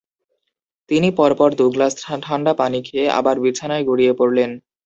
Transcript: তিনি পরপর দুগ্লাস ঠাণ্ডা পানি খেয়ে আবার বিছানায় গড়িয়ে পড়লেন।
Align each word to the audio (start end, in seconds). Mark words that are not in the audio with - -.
তিনি 0.89 1.09
পরপর 1.17 1.49
দুগ্লাস 1.59 1.93
ঠাণ্ডা 2.23 2.53
পানি 2.59 2.79
খেয়ে 2.87 3.07
আবার 3.19 3.35
বিছানায় 3.43 3.87
গড়িয়ে 3.89 4.13
পড়লেন। 4.13 4.51